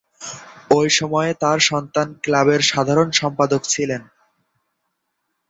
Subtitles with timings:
[0.71, 4.01] ঐ সময়ে তার সন্তান ক্লাবের সাধারণ সম্পাদক ছিলেন।